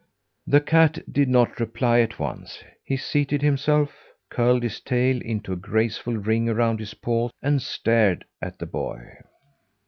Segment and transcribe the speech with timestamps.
[0.47, 2.63] The cat did not reply at once.
[2.83, 3.93] He seated himself,
[4.31, 9.09] curled his tail into a graceful ring around his paws and stared at the boy.